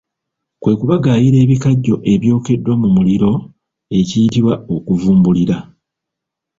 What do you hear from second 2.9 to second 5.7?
muliro ekiyitibwa okuvumbulira.